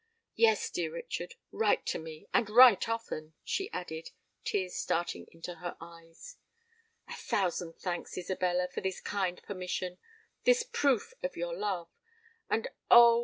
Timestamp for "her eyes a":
5.57-7.13